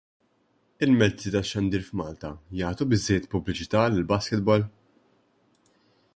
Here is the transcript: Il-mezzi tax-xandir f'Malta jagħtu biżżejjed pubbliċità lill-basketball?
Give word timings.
Il-mezzi 0.85 1.29
tax-xandir 1.35 1.83
f'Malta 1.89 2.31
jagħtu 2.61 2.89
biżżejjed 2.95 3.31
pubbliċità 3.35 3.87
lill-basketball? 3.93 4.69